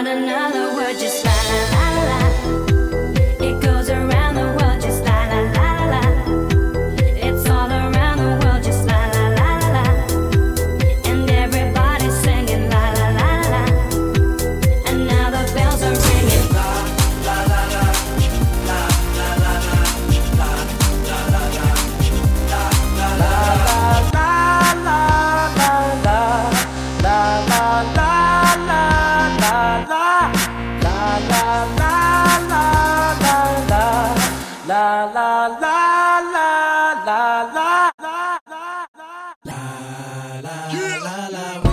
Not 0.00 0.16
another 0.16 0.74
word, 0.74 0.98
just 0.98 1.26
la 1.26 1.29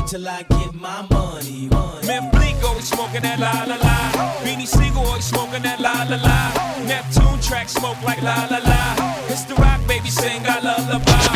till 0.07 0.27
I 0.27 0.43
get 0.43 0.73
my 0.73 1.05
money. 1.11 1.67
money. 1.70 2.07
Man, 2.07 2.31
Bleak 2.31 2.55
always 2.63 2.88
smoking 2.88 3.21
that 3.21 3.39
la 3.39 3.52
la 3.71 3.75
la. 3.75 3.95
Beanie 4.43 4.66
Sigel 4.66 5.03
always 5.05 5.25
smoking 5.25 5.63
that 5.63 5.80
la 5.80 5.93
la 6.09 6.17
la. 6.27 6.39
Neptune 6.88 7.39
track 7.41 7.67
smoke 7.69 8.02
like 8.03 8.22
la 8.22 8.47
la 8.50 8.59
la. 8.72 8.81
It's 9.28 9.44
the 9.44 9.55
rock 9.55 9.81
baby 9.88 10.09
sing 10.09 10.41
I 10.45 10.59
love 10.61 11.27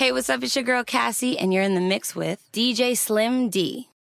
Hey, 0.00 0.12
what's 0.12 0.30
up? 0.30 0.42
It's 0.42 0.56
your 0.56 0.64
girl 0.64 0.82
Cassie, 0.82 1.36
and 1.36 1.52
you're 1.52 1.62
in 1.62 1.74
the 1.74 1.80
mix 1.82 2.16
with 2.16 2.42
DJ 2.54 2.96
Slim 2.96 3.50
D. 3.50 3.89